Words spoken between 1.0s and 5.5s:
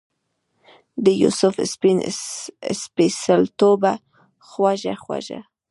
دیوسف سپین سپیڅلتوبه خوږه خوږه